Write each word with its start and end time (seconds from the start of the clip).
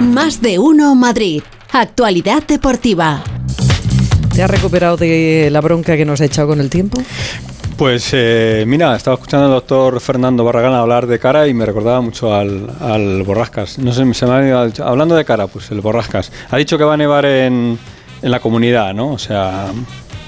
Más 0.00 0.42
de 0.42 0.58
uno 0.58 0.94
Madrid. 0.94 1.42
Actualidad 1.72 2.42
deportiva. 2.46 3.22
¿Te 4.34 4.42
has 4.42 4.50
recuperado 4.50 4.96
de 4.96 5.48
la 5.50 5.60
bronca 5.60 5.96
que 5.96 6.04
nos 6.04 6.20
ha 6.20 6.26
echado 6.26 6.48
con 6.48 6.60
el 6.60 6.68
tiempo? 6.68 7.00
Pues 7.76 8.10
eh, 8.12 8.64
mira, 8.66 8.94
estaba 8.96 9.14
escuchando 9.14 9.46
al 9.46 9.52
doctor 9.52 10.00
Fernando 10.00 10.44
Barragán 10.44 10.74
hablar 10.74 11.06
de 11.06 11.18
cara 11.18 11.46
y 11.46 11.54
me 11.54 11.66
recordaba 11.66 12.00
mucho 12.00 12.34
al, 12.34 12.70
al 12.80 13.22
Borrascas. 13.22 13.78
No 13.78 13.92
sé, 13.92 14.12
se 14.14 14.26
me 14.26 14.32
ha 14.32 14.46
ido, 14.46 14.86
hablando 14.86 15.14
de 15.14 15.24
cara, 15.24 15.46
pues 15.46 15.70
el 15.70 15.80
Borrascas. 15.80 16.32
Ha 16.50 16.56
dicho 16.56 16.78
que 16.78 16.84
va 16.84 16.94
a 16.94 16.98
nevar 16.98 17.24
en, 17.24 17.78
en 18.22 18.30
la 18.30 18.40
comunidad, 18.40 18.94
¿no? 18.94 19.12
O 19.12 19.18
sea, 19.18 19.66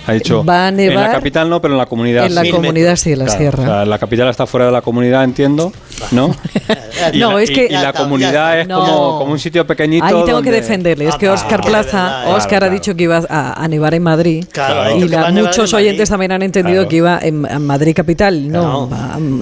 ha 0.08 0.12
dicho 0.14 0.44
Va 0.44 0.66
a 0.66 0.70
nevar 0.70 0.96
en 0.96 1.02
la 1.02 1.12
capital 1.12 1.48
no, 1.50 1.60
pero 1.60 1.74
en 1.74 1.78
la 1.78 1.86
comunidad 1.86 2.26
en 2.26 2.34
la 2.34 2.42
sí. 2.42 2.50
comunidad 2.50 2.96
sí, 2.96 3.12
en 3.12 3.18
la 3.20 3.24
Claro, 3.26 3.38
sierra. 3.40 3.62
o 3.62 3.66
sea, 3.66 3.84
la 3.84 3.98
capital 3.98 4.28
está 4.28 4.46
fuera 4.46 4.66
de 4.66 4.72
la 4.72 4.80
comunidad, 4.82 5.24
entiendo, 5.24 5.72
¿no? 6.10 6.34
Y 7.12 7.18
No, 7.18 7.32
la, 7.36 7.42
es 7.42 7.50
y- 7.50 7.54
que- 7.54 7.66
y 7.66 7.72
la 7.72 7.92
comunidad 7.92 8.58
es 8.60 8.66
No. 8.66 8.80
como, 8.80 9.18
como 9.20 9.32
un 9.32 9.38
sitio 9.38 9.64
pequeñito. 9.66 10.04
Ahí 10.04 10.10
tengo 10.12 10.24
que 10.26 10.32
donde- 10.32 10.50
defenderle. 10.50 11.06
Es 11.08 11.14
que 11.14 11.28
Ah, 11.28 11.34
Oscar 11.34 11.60
ah, 11.62 11.66
Plaza, 11.66 11.90
claro, 11.90 12.30
Oscar 12.36 12.64
ha 12.64 12.68
dicho 12.70 12.94
que 12.96 13.04
iba 13.04 13.22
a, 13.28 13.62
a 13.62 13.68
nevar 13.68 13.94
en 13.94 14.02
Madrid. 14.02 14.44
Claro, 14.50 14.96
y 14.96 15.02
que 15.02 15.08
la- 15.08 15.20
va 15.22 15.28
a 15.28 15.30
nevar 15.30 15.50
muchos 15.50 15.72
en 15.72 15.76
oyentes 15.78 16.08
también 16.08 16.32
han 16.32 16.42
entendido 16.42 16.78
Claro. 16.78 16.88
que 16.88 16.96
iba 16.96 17.18
en, 17.22 17.46
en 17.46 17.66
Madrid 17.66 17.94
capital, 17.94 18.50
no, 18.50 18.88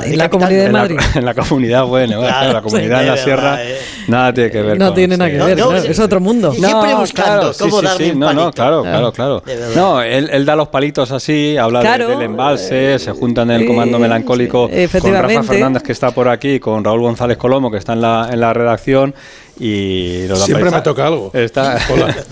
en 0.05 0.19
la 0.19 0.29
capital. 0.29 0.31
comunidad 0.31 0.61
de 0.61 0.67
en, 0.67 0.73
Madrid. 0.73 0.97
La, 0.99 1.11
en 1.21 1.25
la 1.25 1.35
comunidad, 1.35 1.85
bueno, 1.87 2.21
Claro, 2.21 2.53
la 2.53 2.63
comunidad 2.63 3.01
en 3.01 3.07
la 3.09 3.17
sierra, 3.17 3.65
eh. 3.65 3.79
nada 4.09 4.35
tiene 4.35 4.51
que 4.51 4.63
ver 4.63 4.79
No 4.79 4.87
con- 4.87 4.95
tiene 4.95 5.17
nada 5.17 5.31
sí. 5.31 5.37
que 5.39 5.45
ver, 5.55 5.91
es 5.91 5.99
otro 5.99 6.21
mundo. 6.21 6.53
Y 6.55 6.59
siempre 6.59 6.95
buscando 6.95 7.53
cómo 7.59 7.81
darle 7.83 8.15
no, 8.15 8.33
no, 8.35 8.53
claro, 8.53 8.83
Claro. 8.83 9.13
claro. 9.13 9.43
No, 9.75 10.03
él, 10.03 10.29
él 10.31 10.45
da 10.57 10.63
los 10.63 10.69
palitos 10.69 11.11
así, 11.13 11.57
habla 11.57 11.81
de- 11.81 11.89
del 12.17 12.23
embalse, 12.23 12.99
se 12.99 13.13
juntan 13.13 13.51
en 13.51 13.61
el 13.63 13.67
comando 13.67 13.97
Eh, 13.99 14.01
melancólico 14.01 14.69
con. 14.71 14.89
Rafa 15.23 15.29
Fernández 15.53 15.83
que 15.83 15.93
está 15.93 16.11
por 16.11 16.29
aquí, 16.29 16.59
con 16.59 16.83
Raúl 16.85 17.01
González 17.03 17.37
Colomo 17.37 17.71
que 17.71 17.79
está 17.79 17.93
en 17.93 18.01
la, 18.01 18.29
en 18.33 18.41
la 18.41 18.53
redacción 18.53 19.15
y 19.59 20.27
da 20.27 20.37
Siempre 20.37 20.71
me 20.71 20.81
toca 20.83 21.07
algo. 21.07 21.31
Está, 21.33 21.79
Hola. 21.91 22.15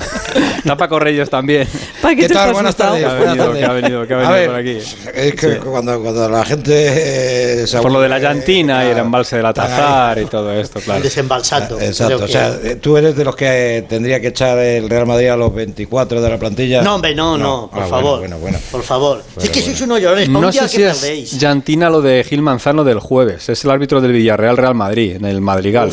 Paco 0.79 0.99
Reyes 0.99 1.31
también. 1.31 1.67
¿Para 2.03 2.15
qué, 2.15 2.23
¿Qué 2.23 2.29
te 2.29 2.35
tal? 2.35 2.53
Buenas 2.53 2.71
asustado? 2.79 2.97
Que 2.97 3.05
ha 3.05 3.09
tardes. 3.09 3.27
venido, 3.37 3.53
que 3.55 3.65
ha 3.65 3.73
venido, 3.73 4.07
que 4.07 4.15
ha 4.15 4.17
A 4.17 4.21
venido 4.33 4.35
ver, 4.35 4.47
por 4.49 4.57
aquí. 4.57 4.79
Es 5.15 5.35
que 5.35 5.55
Sí. 5.55 5.59
cuando, 5.65 6.01
cuando 6.03 6.29
la 6.29 6.45
gente 6.45 7.63
eh, 7.63 7.67
se 7.67 7.79
Por 7.81 7.93
lo 7.93 8.01
de 8.01 8.09
la 8.09 8.19
llantina 8.19 8.85
y 8.85 8.89
el 8.91 8.97
ah, 8.99 9.01
embalse 9.01 9.37
del 9.37 9.47
Atazar 9.47 10.19
y 10.19 10.25
todo 10.27 10.53
esto, 10.53 10.81
claro. 10.81 11.01
Desembalsando. 11.03 11.81
Exacto, 11.81 12.17
creo 12.17 12.25
o 12.27 12.29
sea, 12.29 12.59
que- 12.61 12.71
eh, 12.73 12.77
tú 12.77 12.97
eres 12.97 13.15
de 13.17 13.25
los 13.25 13.37
que 13.37 13.79
eh, 13.79 13.83
tendría 13.83 14.21
que 14.21 14.29
echar 14.29 14.59
el 14.59 14.89
Real 14.91 15.07
Madrid 15.07 15.29
a 15.29 15.37
los 15.37 15.55
24 15.55 16.21
de 16.21 16.29
la 16.31 16.39
plantilla. 16.39 16.83
No, 16.83 16.97
hombre, 16.97 17.15
no, 17.15 17.39
no, 17.39 17.71
por 17.73 17.83
Ah, 17.83 17.87
favor. 17.87 18.19
Bueno, 18.21 18.39
bueno, 18.39 18.57
bueno. 18.59 18.59
Por 18.73 18.83
favor. 18.83 19.23
Si 19.39 19.45
es 19.47 19.51
que 19.51 19.61
bueno. 19.61 19.67
sois 19.77 19.81
unos 19.83 20.01
llorones, 20.01 20.29
No 20.29 20.53
sé 20.53 20.59
que 20.61 20.69
si 20.69 20.83
es 20.83 20.99
perdéis. 20.99 21.39
llantina 21.39 21.89
lo 21.91 22.03
de 22.03 22.25
Gil 22.25 22.43
Manzano 22.43 22.85
del 22.85 22.99
jueves. 22.99 23.49
Es 23.49 23.65
el 23.65 23.71
árbitro 23.71 24.01
del 24.01 24.13
Villarreal 24.13 24.57
Real 24.57 24.75
Madrid, 24.75 25.17
en 25.17 25.25
el 25.27 25.41
Madrigal. 25.41 25.93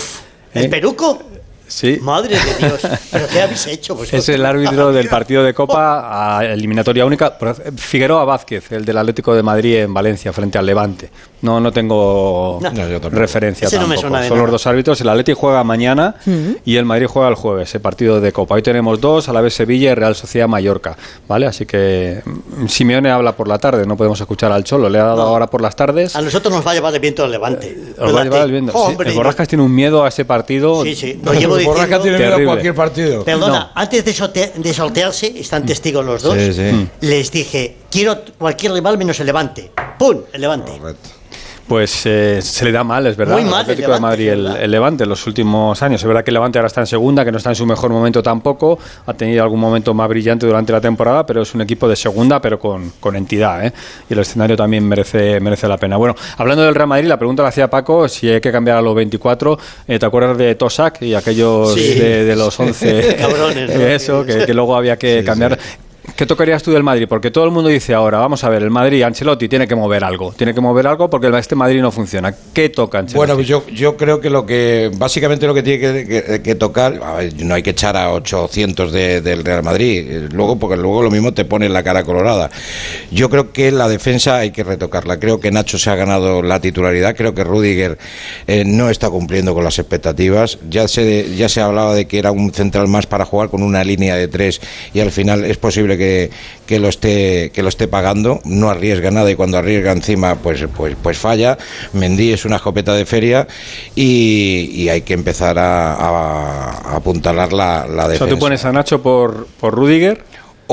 ¿El 0.54 0.66
¿Eh? 0.66 0.70
peruco? 0.70 1.31
Sí. 1.72 1.98
Madre 2.02 2.38
de 2.38 2.68
Dios. 2.68 2.82
¿Pero 3.12 3.28
qué 3.28 3.42
habéis 3.42 3.66
hecho 3.68 3.96
vosotros? 3.96 4.20
Es 4.22 4.30
el 4.30 4.46
árbitro 4.46 4.92
del 4.92 5.08
partido 5.08 5.44
de 5.44 5.54
Copa 5.54 6.38
a 6.40 6.46
eliminatoria 6.46 7.06
única. 7.06 7.38
Figueroa 7.78 8.26
Vázquez, 8.26 8.72
el 8.74 8.84
del 8.86 8.98
Atlético 8.98 9.34
de 9.34 9.42
Madrid 9.42 9.78
en 9.78 9.94
Valencia, 9.94 10.34
frente 10.34 10.58
al 10.58 10.66
Levante. 10.66 11.10
No, 11.42 11.60
no 11.60 11.72
tengo 11.72 12.60
No. 12.62 12.72
Tampoco. 12.72 13.10
referencia 13.10 13.68
no 13.80 13.88
me 13.88 13.98
suena 13.98 14.28
Son 14.28 14.38
los 14.38 14.52
dos 14.52 14.68
árbitros. 14.68 15.02
El 15.02 15.10
Atlético 15.10 15.40
juega 15.40 15.64
mañana 15.64 16.16
y 16.66 16.76
el 16.76 16.86
Madrid 16.86 17.08
juega 17.08 17.30
el 17.30 17.36
jueves, 17.36 17.70
ese 17.70 17.80
partido 17.80 18.20
de 18.22 18.32
Copa. 18.32 18.56
Hoy 18.56 18.62
tenemos 18.62 19.00
dos, 19.02 19.28
a 19.30 19.34
la 19.34 19.42
vez 19.42 19.54
Sevilla 19.54 19.92
y 19.92 19.96
Real 19.96 20.14
Sociedad 20.16 20.48
Mallorca. 20.48 20.98
¿Vale? 21.28 21.48
Así 21.48 21.66
que 21.66 22.22
mm, 22.24 22.68
Simeone 22.68 23.10
habla 23.10 23.36
por 23.36 23.48
la 23.48 23.58
tarde, 23.58 23.86
no 23.88 23.96
podemos 23.98 24.20
escuchar 24.20 24.52
al 24.52 24.64
Cholo. 24.64 24.90
Le 24.90 25.00
ha 25.00 25.04
dado 25.06 25.24
No. 25.24 25.30
ahora 25.30 25.48
por 25.48 25.62
las 25.62 25.76
tardes. 25.76 26.16
A 26.16 26.22
nosotros 26.22 26.54
nos 26.54 26.66
va 26.68 26.72
a 26.72 26.74
llevar 26.76 26.94
el 26.94 27.00
viento 27.00 27.24
del 27.24 27.32
levante. 27.32 27.76
Os 27.98 28.14
va 28.16 28.22
a 28.22 28.24
llevar 28.24 28.42
el 28.44 28.52
viento. 28.52 28.74
Hombre, 28.74 29.10
el 29.10 29.16
Borrascas 29.16 29.48
tiene 29.48 29.64
un 29.64 29.74
miedo 29.74 30.04
a 30.04 30.10
ese 30.10 30.26
partido. 30.26 30.84
Sí, 30.84 30.96
sí. 30.96 31.20
Lo 31.24 31.34
llevo 31.34 31.56
Diciendo. 31.62 32.02
tiene 32.02 32.17
miedo 32.17 32.36
a 32.36 32.44
cualquier 32.45 32.76
partido. 32.76 33.23
Perdona, 33.23 33.59
No. 33.59 33.70
antes 33.76 34.04
de, 34.06 34.14
sote- 34.14 34.54
de 34.56 34.73
sortearse, 34.73 35.34
están 35.40 35.66
testigos 35.66 36.06
los 36.06 36.22
dos. 36.22 36.36
Sí, 36.38 36.53
sí. 36.53 36.88
Les 37.02 37.31
dije, 37.31 37.78
quiero 37.90 38.22
cualquier 38.38 38.73
rival 38.73 38.98
menos 38.98 39.20
el 39.20 39.26
levante. 39.28 39.72
¡Pum! 39.97 40.22
El 40.34 40.41
levante. 40.41 40.72
Correcto. 40.78 41.09
Pues 41.68 42.06
eh, 42.06 42.42
se 42.42 42.66
le 42.66 42.72
da 42.74 42.84
mal, 42.84 43.08
es 43.08 43.16
verdad. 43.16 43.36
Muy 43.36 43.44
al 43.44 43.50
mal 43.50 43.60
el 43.60 43.62
Atlético 43.62 43.88
Levante, 43.94 44.24
de 44.24 44.36
Madrid, 44.36 44.58
el, 44.62 44.72
Levante, 44.72 45.04
en 45.04 45.10
los 45.10 45.26
últimos 45.26 45.82
años. 45.82 46.02
Es 46.02 46.08
verdad 46.08 46.24
que 46.24 46.32
el 46.32 46.34
Levante 46.34 46.60
ahora 46.60 46.68
está 46.68 46.82
en 46.82 46.88
segunda, 46.88 47.24
que 47.24 47.32
no 47.32 47.38
está 47.38 47.50
en 47.52 47.56
su 47.56 47.66
mejor 47.66 47.92
momento 47.92 48.22
tampoco. 48.22 48.78
Ha 49.06 49.14
tenido 49.14 49.42
algún 49.44 49.60
momento 49.62 49.94
más 49.94 50.10
brillante 50.10 50.46
durante 50.46 50.74
la 50.74 50.82
temporada, 50.82 51.26
pero 51.26 51.42
es 51.44 51.54
un 51.56 51.62
equipo 51.62 51.88
de 51.88 51.96
segunda, 51.96 52.42
pero 52.42 52.60
con, 52.60 52.92
con 53.00 53.16
entidad. 53.16 53.66
¿eh? 53.66 53.72
Y 54.10 54.14
el 54.14 54.20
escenario 54.20 54.58
también 54.58 54.86
merece, 54.86 55.40
merece 55.40 55.68
la 55.68 55.78
pena. 55.78 55.96
Bueno, 55.96 56.14
hablando 56.38 56.64
del 56.64 56.76
Real 56.76 56.88
Madrid, 56.90 57.08
la 57.08 57.18
pregunta 57.18 57.42
la 57.44 57.50
hacía 57.50 57.70
Paco: 57.70 58.10
si 58.10 58.28
hay 58.28 58.42
que 58.42 58.52
cambiar 58.52 58.78
a 58.78 58.82
los 58.82 58.94
24. 58.94 59.58
eh, 59.88 59.98
¿Te 59.98 60.06
acuerdas 60.06 60.38
de 60.38 60.56
Tosak 60.56 61.02
y 61.04 61.16
aquellos 61.16 61.74
Sí. 61.74 61.94
de, 61.94 62.26
de 62.26 62.36
los 62.36 62.60
11? 62.60 63.16
Cabrones, 63.20 63.74
¿no? 63.74 63.82
Eso, 63.86 64.26
que, 64.26 64.46
que 64.46 64.54
luego 64.54 64.76
había 64.76 64.98
que 64.98 65.24
cambiar. 65.24 65.58
¿Qué 66.16 66.26
tocarías 66.26 66.62
tú 66.62 66.72
del 66.72 66.84
Madrid? 66.84 67.08
Porque 67.10 67.32
todo 67.32 67.46
el 67.46 67.52
mundo 67.52 67.70
dice 67.70 67.94
ahora, 67.94 68.20
vamos 68.20 68.44
a 68.44 68.50
ver, 68.50 68.62
el 68.62 68.70
Madrid, 68.70 69.02
Ancelotti 69.04 69.48
tiene 69.50 69.68
que 69.68 69.76
mover 69.76 70.04
algo, 70.04 70.32
tiene 70.34 70.54
que 70.54 70.62
mover 70.62 70.86
algo 70.88 71.10
porque 71.10 71.32
este 71.38 71.56
Madrid 71.56 71.82
no 71.82 71.92
funciona. 71.92 72.34
¿Qué 72.54 72.70
toca 72.70 73.00
Ancelotti? 73.00 73.18
Bueno, 73.18 73.36
pues 73.36 73.48
yo, 73.48 73.66
yo 73.74 73.98
creo 73.98 74.20
que 74.22 74.30
lo 74.30 74.46
que 74.46 74.92
básicamente 74.98 75.48
lo 75.48 75.54
que 75.54 75.64
tiene 75.64 76.06
que, 76.42 76.56
tocar, 76.56 77.00
no 77.40 77.56
hay 77.56 77.64
que 77.64 77.72
echar 77.72 77.98
a 77.98 78.12
800 78.14 78.92
de- 78.92 79.22
del 79.22 79.44
Real 79.44 79.64
Madrid, 79.64 80.06
eh, 80.08 80.30
luego 80.32 80.60
porque 80.60 80.78
luego 80.78 81.02
lo 81.02 81.10
mismo 81.10 81.34
te 81.34 81.46
pone 81.46 81.68
la 81.70 81.82
cara 81.84 82.04
colorada. 82.04 82.50
Yo 83.12 83.30
creo 83.30 83.52
que 83.52 83.72
la 83.72 83.88
defensa 83.88 84.38
hay 84.38 84.52
que 84.52 84.64
retocarla. 84.64 85.20
Creo 85.20 85.40
que 85.40 85.50
Nacho 85.52 85.80
se 85.80 85.90
ha 85.90 85.96
ganado 85.96 86.42
la 86.44 86.60
titularidad, 86.60 87.16
creo 87.16 87.34
que 87.34 87.44
Rudiger 87.44 87.98
eh, 88.48 88.64
no 88.66 88.90
está 88.90 89.10
cumpliendo 89.10 89.54
con 89.54 89.64
las 89.64 89.80
expectativas. 89.80 90.60
Ya 90.70 90.88
se 90.88 91.36
ya 91.36 91.50
se 91.50 91.62
hablaba 91.62 91.96
de 91.96 92.06
que 92.06 92.20
era 92.20 92.32
un 92.32 92.54
central 92.54 92.88
más 92.88 93.08
para 93.08 93.26
jugar 93.26 93.50
con 93.50 93.64
una 93.64 93.84
línea 93.84 94.16
de 94.16 94.28
tres 94.28 94.62
y 94.94 95.00
al 95.00 95.12
final 95.12 95.46
es 95.46 95.58
posible 95.58 95.98
que, 95.98 96.11
que 96.66 96.80
lo 96.80 96.88
esté 96.90 97.52
que 97.54 97.62
lo 97.64 97.70
esté 97.70 97.88
pagando. 97.88 98.40
No 98.46 98.70
arriesga 98.70 99.12
nada 99.12 99.30
y 99.32 99.36
cuando 99.36 99.58
arriesga 99.58 99.92
encima 99.92 100.36
pues 100.36 100.64
pues 100.76 100.96
pues 101.02 101.18
falla. 101.18 101.58
Mendy 101.94 102.32
es 102.34 102.46
una 102.46 102.58
escopeta 102.58 102.94
de 102.94 103.06
feria 103.06 103.48
y, 103.96 104.70
y 104.74 104.90
hay 104.90 105.02
que 105.02 105.14
empezar 105.14 105.58
a, 105.60 105.94
a- 105.94 106.72
a 106.94 106.96
apuntalar 106.98 107.54
la, 107.54 107.86
la 107.88 108.06
o 108.06 108.10
defensa. 108.10 108.26
sea, 108.26 108.34
tú 108.34 108.40
pones 108.40 108.64
a 108.66 108.72
Nacho 108.72 109.02
por, 109.02 109.48
por 109.60 109.74
Rudiger, 109.74 110.24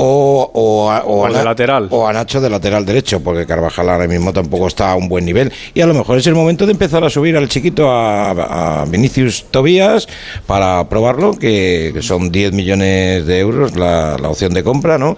O, 0.01 0.49
o, 0.53 0.89
a, 0.89 1.03
o 1.03 1.21
O 1.21 1.25
a 1.25 1.29
de 1.29 1.35
Na- 1.35 1.43
lateral. 1.43 1.87
O 1.91 2.07
a 2.07 2.13
Nacho 2.13 2.39
de 2.39 2.49
lateral 2.49 2.85
derecho, 2.85 3.19
porque 3.21 3.45
Carvajal 3.45 3.89
ahora 3.89 4.07
mismo 4.07 4.31
tampoco 4.31 4.67
está 4.67 4.91
a 4.91 4.95
un 4.95 5.09
buen 5.09 5.25
nivel. 5.25 5.51
Y 5.73 5.81
a 5.81 5.85
lo 5.87 5.93
mejor 5.93 6.17
es 6.17 6.27
el 6.27 6.35
momento 6.35 6.65
de 6.65 6.71
empezar 6.71 7.03
a 7.03 7.09
subir 7.09 7.35
al 7.35 7.49
chiquito 7.49 7.89
a, 7.91 8.81
a 8.81 8.85
Vinicius 8.85 9.45
Tobías 9.51 10.07
para 10.47 10.87
probarlo, 10.87 11.33
que, 11.33 11.91
que 11.93 12.01
son 12.01 12.31
10 12.31 12.53
millones 12.53 13.25
de 13.25 13.39
euros 13.39 13.75
la, 13.75 14.17
la 14.17 14.29
opción 14.29 14.53
de 14.53 14.63
compra, 14.63 14.97
¿no? 14.97 15.17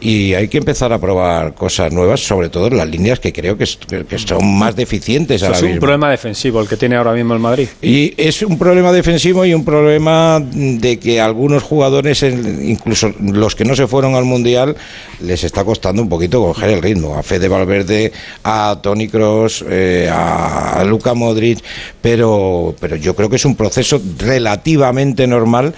Y 0.00 0.34
hay 0.34 0.48
que 0.48 0.58
empezar 0.58 0.92
a 0.92 0.98
probar 0.98 1.54
cosas 1.54 1.92
nuevas, 1.92 2.20
sobre 2.20 2.48
todo 2.48 2.68
en 2.68 2.76
las 2.78 2.88
líneas 2.88 3.20
que 3.20 3.32
creo 3.32 3.56
que, 3.58 3.66
son 3.66 4.58
más 4.58 4.74
deficientes 4.76 5.36
Eso 5.36 5.46
ahora 5.46 5.56
es 5.58 5.62
un 5.62 5.68
mismo. 5.70 5.80
problema 5.80 6.10
defensivo 6.10 6.60
el 6.60 6.68
que 6.68 6.76
tiene 6.76 6.96
ahora 6.96 7.12
mismo 7.12 7.34
el 7.34 7.40
Madrid. 7.40 7.68
Y 7.82 8.14
es 8.16 8.42
un 8.42 8.58
problema 8.58 8.92
defensivo 8.92 9.44
y 9.44 9.52
un 9.54 9.64
problema 9.64 10.40
de 10.40 10.98
que 10.98 11.20
algunos 11.20 11.62
jugadores, 11.62 12.22
incluso 12.22 13.12
los 13.20 13.54
que 13.54 13.64
no 13.64 13.74
se 13.76 13.86
fueron 13.86 14.13
al 14.16 14.24
Mundial, 14.24 14.76
les 15.20 15.44
está 15.44 15.64
costando 15.64 16.02
un 16.02 16.08
poquito 16.08 16.40
coger 16.40 16.70
el 16.70 16.82
ritmo. 16.82 17.16
A 17.16 17.22
Fede 17.22 17.48
Valverde, 17.48 18.12
a 18.42 18.78
Tony 18.82 19.08
Cross, 19.08 19.64
a 20.10 20.82
Luka 20.86 21.14
Modric, 21.14 21.62
pero, 22.00 22.74
pero 22.80 22.96
yo 22.96 23.14
creo 23.14 23.28
que 23.28 23.36
es 23.36 23.44
un 23.44 23.56
proceso 23.56 24.00
relativamente 24.18 25.26
normal. 25.26 25.74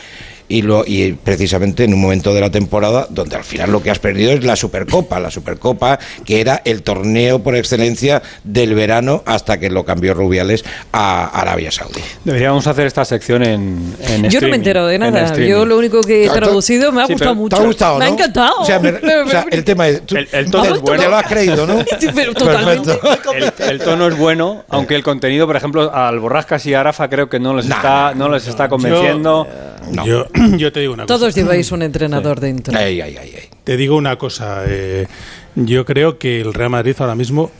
Y, 0.48 0.62
lo, 0.62 0.84
y 0.86 1.12
precisamente 1.12 1.84
en 1.84 1.92
un 1.94 2.00
momento 2.00 2.32
de 2.32 2.40
la 2.40 2.50
temporada 2.50 3.06
donde 3.10 3.34
al 3.36 3.42
final 3.44 3.72
lo 3.72 3.82
que 3.82 3.90
has 3.90 3.98
perdido 3.98 4.30
es 4.32 4.44
la 4.44 4.54
Supercopa, 4.56 5.18
la 5.18 5.30
Supercopa 5.30 5.98
que 6.24 6.40
era 6.40 6.62
el 6.64 6.82
torneo 6.82 7.40
por 7.42 7.56
excelencia 7.56 8.22
del 8.44 8.74
verano 8.74 9.22
hasta 9.26 9.58
que 9.58 9.70
lo 9.70 9.84
cambió 9.84 10.14
Rubiales 10.14 10.64
a 10.92 11.26
Arabia 11.26 11.70
Saudí. 11.72 12.00
Deberíamos 12.24 12.66
hacer 12.66 12.86
esta 12.86 13.04
sección 13.04 13.42
en, 13.42 13.96
en 14.08 14.30
Yo 14.30 14.40
no 14.40 14.48
me 14.48 14.56
entero 14.56 14.86
de 14.86 14.98
nada. 14.98 15.34
Yo 15.36 15.64
lo 15.66 15.76
único 15.78 16.00
que 16.02 16.26
he 16.26 16.30
traducido 16.30 16.92
me 16.92 17.02
ha 17.02 17.06
Sí, 17.06 17.14
gustado 17.14 17.34
mucho. 17.34 17.56
¿Te 17.56 17.62
ha 17.62 17.66
gustado, 17.66 17.98
Me 17.98 18.04
ha 18.04 18.08
no? 18.08 18.14
encantado. 18.14 18.54
O 18.60 18.64
sea, 18.64 18.78
me- 18.78 18.90
o 19.24 19.28
sea, 19.28 19.46
el 19.50 19.64
tema 19.64 19.88
es... 19.88 20.02
tú- 20.06 20.16
El- 20.16 20.28
el 20.32 20.50
tono 20.50 20.74
es 20.76 20.80
bueno. 20.80 21.02
Te 21.02 21.08
lo 21.08 21.16
has 21.16 21.26
creído, 21.26 21.66
¿no? 21.66 21.78
Sí, 22.00 22.08
pero 22.14 22.34
totalmente. 22.34 22.98
El, 23.36 23.52
el 23.70 23.78
tono 23.80 24.06
es 24.08 24.16
bueno, 24.16 24.64
aunque 24.68 24.94
el 24.94 25.02
contenido, 25.02 25.46
por 25.46 25.56
ejemplo, 25.56 25.92
al 25.94 26.18
Borrascas 26.20 26.64
y 26.66 26.74
a 26.74 26.80
Arafa 26.80 27.08
creo 27.08 27.28
que 27.28 27.38
no 27.40 27.54
les 27.54 27.66
No, 27.66 27.74
está, 27.76 28.12
no 28.14 28.28
les 28.28 28.46
está 28.46 28.68
convenciendo. 28.68 29.46
No. 29.90 30.04
Yo, 30.06 30.26
yo 30.58 30.72
te 30.72 30.80
digo 30.80 30.92
una 30.94 31.04
cosa. 31.06 31.18
Todos 31.18 31.34
lleváis 31.34 31.72
un 31.72 31.82
entrenador 31.82 32.40
dentro. 32.40 32.76
Ay, 32.76 33.00
ay, 33.00 33.16
ay, 33.16 33.32
ay. 33.36 33.48
Te 33.64 33.76
digo 33.76 33.96
una 33.96 34.16
cosa. 34.16 34.64
eh, 34.66 35.06
yo 35.54 35.84
creo 35.84 36.18
que 36.18 36.40
el 36.40 36.52
Real 36.54 36.70
Madrid 36.70 36.94
ahora 36.98 37.14
mismo 37.14 37.50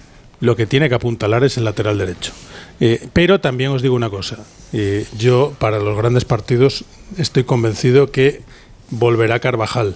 lo 0.41 0.55
que 0.57 0.67
tiene 0.67 0.89
que 0.89 0.95
apuntalar 0.95 1.45
es 1.45 1.57
el 1.57 1.65
lateral 1.65 1.97
derecho. 1.99 2.33
Eh, 2.79 3.09
pero 3.13 3.41
también 3.41 3.71
os 3.71 3.81
digo 3.83 3.95
una 3.95 4.11
cosa. 4.11 4.39
eh, 4.73 5.07
yo, 5.19 5.55
para 5.59 5.79
los 5.79 5.97
grandes 5.97 6.25
partidos, 6.27 6.85
estoy 7.17 7.45
convencido 7.45 8.11
que 8.11 8.43
volverá 8.91 9.39
Carvajal 9.41 9.95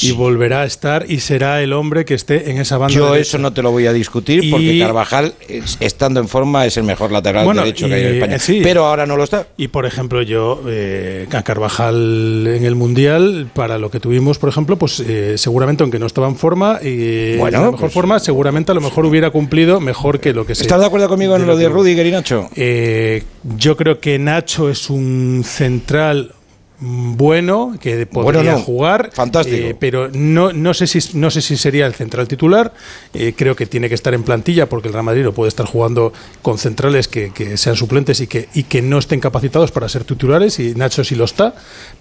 y 0.00 0.12
volverá 0.12 0.62
a 0.62 0.64
estar 0.64 1.04
y 1.08 1.20
será 1.20 1.62
el 1.62 1.72
hombre 1.72 2.04
que 2.04 2.14
esté 2.14 2.50
en 2.50 2.58
esa 2.58 2.78
banda. 2.78 2.94
Yo 2.94 3.06
derecha. 3.12 3.20
eso 3.22 3.38
no 3.38 3.52
te 3.52 3.60
lo 3.62 3.70
voy 3.70 3.86
a 3.86 3.92
discutir 3.92 4.44
Y- 4.44 4.50
porque 4.50 4.78
Carvajal, 4.78 5.34
es- 5.48 5.76
estando 5.80 6.20
en 6.20 6.28
forma, 6.28 6.64
es 6.64 6.76
el 6.76 6.84
mejor 6.84 7.12
lateral 7.12 7.44
Bueno, 7.44 7.62
derecho 7.62 7.86
que 7.88 7.94
hay 7.94 8.02
y, 8.02 8.06
en 8.06 8.14
España. 8.14 8.36
eh, 8.36 8.38
sí. 8.38 8.60
Pero 8.62 8.86
ahora 8.86 9.04
no 9.06 9.16
lo 9.16 9.24
está. 9.24 9.48
Y 9.56 9.68
por 9.68 9.84
ejemplo, 9.86 10.22
yo, 10.22 10.62
eh, 10.68 11.26
a 11.32 11.42
Carvajal 11.42 12.46
en 12.46 12.64
el 12.64 12.76
Mundial, 12.76 13.50
para 13.54 13.78
lo 13.78 13.90
que 13.90 14.00
tuvimos, 14.00 14.38
por 14.38 14.48
ejemplo, 14.48 14.76
pues 14.76 15.00
eh, 15.00 15.34
seguramente, 15.36 15.82
aunque 15.82 15.98
no 15.98 16.06
estaba 16.06 16.28
en 16.28 16.36
forma, 16.36 16.78
y 16.82 17.36
Bueno, 17.36 17.58
en 17.58 17.62
la 17.64 17.70
mejor 17.72 17.80
pues- 17.80 17.92
forma, 17.92 18.18
seguramente 18.20 18.72
a 18.72 18.74
lo 18.74 18.80
mejor 18.80 19.04
hubiera 19.06 19.30
cumplido 19.30 19.80
mejor 19.80 20.20
que 20.20 20.32
lo 20.32 20.46
que 20.46 20.54
se. 20.54 20.62
¿Estás 20.62 20.80
de 20.80 20.86
acuerdo 20.86 21.08
conmigo 21.08 21.36
en 21.36 21.46
lo 21.46 21.56
de 21.56 21.68
Rudiger 21.68 22.06
y 22.06 22.10
Nacho? 22.10 22.48
Eh, 22.56 23.22
yo 23.56 23.76
creo 23.76 24.00
que 24.00 24.18
Nacho 24.18 24.70
es 24.70 24.88
un 24.88 25.42
central 25.44 26.32
bueno 26.80 27.74
que 27.80 28.06
podría 28.06 28.40
Bueno, 28.42 28.52
no. 28.58 28.58
jugar 28.64 29.10
Fantástico. 29.12 29.56
eh, 29.56 29.76
pero 29.78 30.08
no, 30.12 30.52
no 30.52 30.72
sé 30.74 30.86
si 30.86 30.98
no 31.18 31.30
sé 31.30 31.42
si 31.42 31.56
sería 31.56 31.86
el 31.86 31.94
central 31.94 32.26
titular 32.28 32.72
Eh, 33.12 33.34
creo 33.36 33.54
que 33.56 33.66
tiene 33.66 33.88
que 33.88 33.94
estar 33.94 34.14
en 34.14 34.22
plantilla 34.22 34.66
porque 34.68 34.88
el 34.88 34.94
Real 34.94 35.04
Madrid 35.04 35.22
no 35.24 35.32
puede 35.32 35.48
estar 35.48 35.66
jugando 35.66 36.12
con 36.42 36.58
centrales 36.58 37.08
que, 37.08 37.32
que 37.32 37.56
sean 37.56 37.76
suplentes 37.76 38.20
y 38.20 38.26
que 38.26 38.48
y 38.54 38.62
que 38.64 38.82
no 38.82 38.98
estén 38.98 39.20
capacitados 39.20 39.72
para 39.72 39.88
ser 39.88 40.04
titulares 40.04 40.58
y 40.60 40.74
Nacho 40.74 41.04
sí 41.04 41.14
lo 41.16 41.24
está 41.24 41.54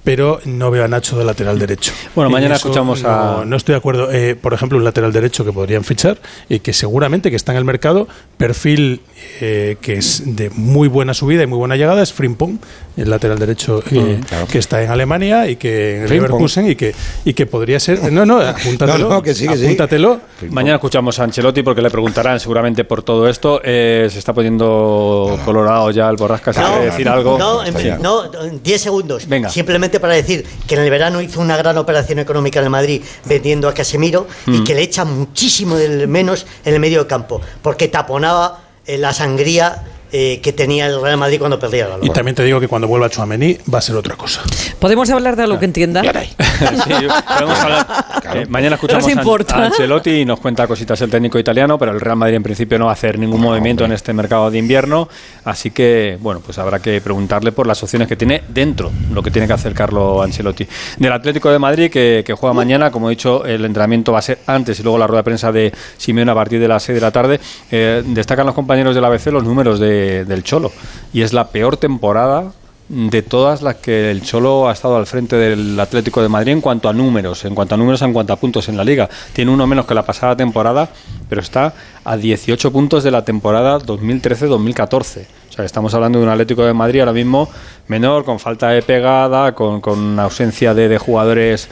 pero 0.03 0.39
no 0.45 0.71
veo 0.71 0.85
a 0.85 0.87
Nacho 0.87 1.17
de 1.17 1.25
lateral 1.25 1.59
derecho 1.59 1.91
Bueno, 2.15 2.27
En 2.29 2.33
mañana 2.33 2.55
eso 2.55 2.67
escuchamos 2.67 3.03
no, 3.03 3.09
a- 3.09 3.45
no 3.45 3.55
estoy 3.57 3.73
de 3.73 3.77
acuerdo 3.77 4.11
Eh, 4.11 4.35
por 4.35 4.53
ejemplo 4.53 4.77
un 4.77 4.83
lateral 4.85 5.11
derecho 5.11 5.43
que 5.43 5.51
podrían 5.51 5.83
fichar 5.83 6.19
y 6.47 6.59
que 6.59 6.71
seguramente 6.73 7.29
que 7.29 7.35
está 7.35 7.51
en 7.51 7.57
el 7.57 7.65
mercado 7.65 8.07
perfil 8.37 9.01
eh, 9.41 9.75
que 9.81 9.93
es 9.95 10.23
de 10.25 10.49
muy 10.51 10.87
buena 10.87 11.13
subida 11.13 11.43
y 11.43 11.47
muy 11.47 11.57
buena 11.57 11.75
llegada 11.75 12.01
es 12.01 12.13
Frimpong 12.13 12.59
el 12.97 13.09
lateral 13.09 13.39
derecho 13.39 13.83
eh, 13.91 14.19
que 14.51 14.57
está 14.59 14.68
en 14.71 14.89
Alemania 14.91 15.47
y 15.47 15.55
que 15.55 15.95
en 15.97 16.01
el 16.03 16.07
Frimpong. 16.07 16.29
Leverkusen 16.29 16.69
y 16.71 16.75
que 16.75 16.93
y 17.25 17.33
que 17.33 17.45
podría 17.45 17.79
ser 17.79 18.11
no 18.11 18.25
no 18.25 18.39
apúntatelo 18.39 19.09
No, 19.09 19.15
no, 19.15 19.21
que 19.21 19.33
sí, 19.33 19.47
que 19.47 19.57
sí. 19.57 19.63
apúntatelo 19.65 20.19
Mañana 20.51 20.75
escuchamos 20.75 21.19
a 21.19 21.23
Ancelotti 21.25 21.63
porque 21.63 21.81
le 21.81 21.89
preguntarán 21.89 22.39
seguramente 22.39 22.83
por 22.85 23.03
todo 23.03 23.27
esto. 23.27 23.59
Eh, 23.63 24.07
se 24.11 24.19
está 24.19 24.31
poniendo 24.33 25.37
colorado 25.43 25.91
ya 25.91 26.09
el 26.09 26.15
Borrasca. 26.15 26.53
¿Se 26.53 26.61
quiere 26.61 26.85
decir 26.85 27.09
algo? 27.09 27.37
No, 27.37 27.61
en 27.61 27.67
Está 27.75 27.79
fin, 27.79 27.95
no, 28.01 28.31
en 28.43 28.63
10 28.63 28.81
segundos. 28.81 29.27
Venga. 29.27 29.49
Simplemente 29.49 29.99
para 29.99 30.13
decir 30.13 30.45
que 30.67 30.75
en 30.75 30.81
el 30.81 30.89
verano 30.89 31.21
hizo 31.21 31.41
una 31.41 31.57
gran 31.57 31.77
operación 31.77 32.19
económica 32.19 32.59
en 32.59 32.65
el 32.65 32.71
Madrid 32.71 33.01
vendiendo 33.25 33.67
a 33.67 33.73
Casemiro 33.73 34.27
Mm. 34.45 34.53
y 34.55 34.63
que 34.63 34.75
le 34.75 34.81
echa 34.81 35.03
muchísimo 35.05 35.75
del 35.75 36.07
menos 36.07 36.45
en 36.65 36.73
el 36.73 36.79
medio 36.79 37.07
campo, 37.07 37.41
porque 37.61 37.87
taponaba 37.89 38.61
eh, 38.85 38.97
la 38.97 39.11
sangría 39.13 39.83
eh, 40.11 40.39
que 40.41 40.53
tenía 40.53 40.87
el 40.87 41.01
Real 41.01 41.17
Madrid 41.17 41.39
cuando 41.39 41.59
perdía 41.59 41.85
el 41.85 41.91
balón. 41.91 42.05
y 42.05 42.09
también 42.09 42.35
te 42.35 42.43
digo 42.43 42.59
que 42.59 42.67
cuando 42.67 42.87
vuelva 42.87 43.09
Chouameni 43.09 43.57
va 43.73 43.79
a 43.79 43.81
ser 43.81 43.95
otra 43.95 44.15
cosa 44.15 44.41
¿Podemos 44.79 45.09
hablar 45.09 45.35
de 45.35 45.43
algo 45.43 45.59
que 45.59 45.65
entienda? 45.65 46.01
Sí, 46.59 46.93
podemos 47.27 47.59
hablar. 47.59 47.87
Eh, 48.33 48.45
mañana 48.49 48.75
escuchamos 48.75 49.07
a 49.07 49.65
Ancelotti 49.65 50.09
y 50.21 50.25
nos 50.25 50.39
cuenta 50.39 50.67
cositas 50.67 50.99
el 51.01 51.09
técnico 51.09 51.39
italiano, 51.39 51.77
pero 51.77 51.91
el 51.91 52.01
Real 52.01 52.17
Madrid 52.17 52.35
en 52.35 52.43
principio 52.43 52.77
no 52.77 52.85
va 52.85 52.91
a 52.91 52.93
hacer 52.93 53.17
ningún 53.17 53.41
movimiento 53.41 53.85
en 53.85 53.93
este 53.93 54.13
mercado 54.13 54.51
de 54.51 54.57
invierno, 54.57 55.07
así 55.45 55.71
que 55.71 56.17
bueno, 56.19 56.41
pues 56.45 56.57
habrá 56.57 56.79
que 56.79 56.99
preguntarle 57.01 57.51
por 57.51 57.65
las 57.65 57.81
opciones 57.81 58.07
que 58.07 58.15
tiene 58.15 58.43
dentro, 58.49 58.91
lo 59.13 59.23
que 59.23 59.31
tiene 59.31 59.47
que 59.47 59.53
hacer 59.53 59.73
Carlo 59.73 60.21
Ancelotti. 60.21 60.67
Del 60.97 61.11
Atlético 61.13 61.49
de 61.49 61.59
Madrid 61.59 61.89
que, 61.89 62.23
que 62.25 62.33
juega 62.33 62.53
mañana, 62.53 62.91
como 62.91 63.09
he 63.09 63.11
dicho, 63.11 63.45
el 63.45 63.63
entrenamiento 63.65 64.11
va 64.11 64.19
a 64.19 64.23
ser 64.23 64.39
antes 64.47 64.79
y 64.79 64.83
luego 64.83 64.97
la 64.97 65.07
rueda 65.07 65.19
de 65.21 65.25
prensa 65.25 65.51
de 65.51 65.71
Simeone 65.97 66.31
a 66.31 66.35
partir 66.35 66.59
de 66.59 66.67
las 66.67 66.83
6 66.83 66.95
de 66.95 67.01
la 67.01 67.11
tarde. 67.11 67.39
Eh, 67.71 68.03
destacan 68.05 68.45
los 68.45 68.55
compañeros 68.55 68.95
del 68.95 69.05
ABC 69.05 69.27
los 69.27 69.43
números 69.43 69.79
de- 69.99 70.25
del 70.25 70.43
Cholo 70.43 70.71
y 71.13 71.21
es 71.21 71.33
la 71.33 71.47
peor 71.49 71.77
temporada 71.77 72.51
de 72.89 73.21
todas 73.21 73.61
las 73.61 73.75
que 73.75 74.09
el 74.09 74.23
Cholo 74.23 74.67
ha 74.67 74.71
estado 74.73 74.97
al 74.97 75.05
frente 75.05 75.35
del 75.35 75.79
Atlético 75.79 76.23
de 76.23 76.27
Madrid 76.29 76.53
en 76.53 76.61
cuanto 76.61 76.89
a 76.89 76.93
números, 76.93 77.45
en 77.45 77.53
cuanto 77.53 77.75
a 77.75 77.77
números, 77.77 78.01
en 78.01 78.13
cuanto 78.13 78.33
a 78.33 78.37
puntos 78.37 78.67
en 78.67 78.77
la 78.77 78.83
liga. 78.83 79.07
Tiene 79.31 79.51
uno 79.51 79.67
menos 79.67 79.85
que 79.85 79.93
la 79.93 80.03
pasada 80.03 80.35
temporada, 80.35 80.89
pero 81.29 81.39
está 81.39 81.71
a 82.03 82.17
18 82.17 82.71
puntos 82.71 83.03
de 83.03 83.11
la 83.11 83.23
temporada 83.23 83.77
2013-2014. 83.77 85.25
O 85.49 85.51
sea, 85.51 85.65
estamos 85.65 85.93
hablando 85.93 86.17
de 86.19 86.25
un 86.25 86.31
Atlético 86.31 86.63
de 86.63 86.73
Madrid 86.73 87.01
ahora 87.01 87.13
mismo 87.13 87.49
menor, 87.87 88.23
con 88.25 88.39
falta 88.39 88.69
de 88.69 88.81
pegada, 88.81 89.53
con, 89.53 89.81
con 89.81 90.19
ausencia 90.19 90.73
de 90.73 90.97
jugadores 90.97 91.67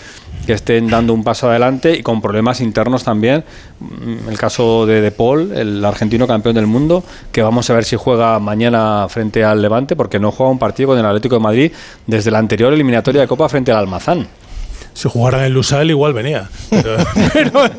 que 0.45 0.53
estén 0.53 0.87
dando 0.87 1.13
un 1.13 1.23
paso 1.23 1.49
adelante 1.49 1.97
y 1.97 2.03
con 2.03 2.21
problemas 2.21 2.61
internos 2.61 3.03
también. 3.03 3.43
Mm, 3.79 4.29
El 4.29 4.37
caso 4.37 4.85
de 4.85 5.01
De 5.01 5.11
Paul, 5.11 5.51
el 5.53 5.83
argentino 5.83 6.27
campeón 6.27 6.55
del 6.55 6.67
mundo, 6.67 7.03
que 7.31 7.41
vamos 7.41 7.69
a 7.69 7.73
ver 7.73 7.83
si 7.83 7.95
juega 7.95 8.39
mañana 8.39 9.07
frente 9.09 9.43
al 9.43 9.61
Levante, 9.61 9.95
porque 9.95 10.19
no 10.19 10.31
juega 10.31 10.51
un 10.51 10.59
partido 10.59 10.89
con 10.89 10.99
el 10.99 11.05
Atlético 11.05 11.35
de 11.35 11.41
Madrid 11.41 11.71
desde 12.05 12.31
la 12.31 12.39
anterior 12.39 12.73
eliminatoria 12.73 13.21
de 13.21 13.27
Copa 13.27 13.49
frente 13.49 13.71
al 13.71 13.77
Almazán. 13.79 14.27
Si 14.97 15.07
jugaran 15.09 15.43
en 15.43 15.53
Lusail 15.53 15.89
igual 15.91 16.13
venía 16.13 16.49
pero, 16.71 16.97
pero- 17.33 17.69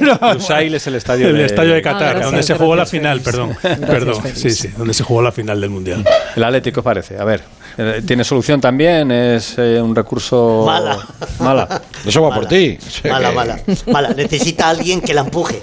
pero- 0.00 0.34
Lusail 0.34 0.74
es 0.74 0.86
el 0.88 0.96
estadio 0.96 1.28
el 1.28 1.36
de- 1.36 1.44
estadio 1.46 1.72
de 1.72 1.78
Ah, 1.78 1.82
Qatar 1.82 2.00
gracias, 2.00 2.24
donde 2.26 2.42
se 2.42 2.54
jugó 2.56 2.74
la 2.76 2.86
final 2.86 3.20
perdón 3.20 3.56
Gracias, 3.62 3.88
perdón 3.88 4.22
sí 4.34 4.50
sí 4.50 4.68
donde 4.76 4.92
se 4.94 5.04
jugó 5.04 5.22
la 5.22 5.30
final 5.32 5.60
del 5.60 5.70
mundial 5.70 6.04
El 6.34 6.42
Atlético 6.44 6.82
parece. 6.82 7.16
A 7.18 7.24
ver, 7.24 7.42
eh, 7.78 8.02
¿tiene 8.06 8.24
solución 8.24 8.60
también? 8.60 9.10
¿Es 9.12 9.54
eh, 9.58 9.80
un 9.80 9.94
recurso 9.94 10.64
Mala. 10.66 10.98
mala? 11.38 11.82
Eso 12.06 12.22
va 12.22 12.34
por 12.34 12.46
ti. 12.46 12.76
Mala, 13.08 13.30
mala, 13.30 13.58
mala. 13.86 14.08
Necesita 14.16 14.68
alguien 14.70 15.00
que 15.00 15.14
la 15.14 15.20
empuje. 15.22 15.62